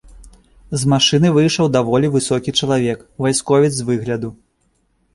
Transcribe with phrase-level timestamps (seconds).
[0.83, 4.37] З машыны выйшаў даволі высокі чалавек, вайсковец з выгляду.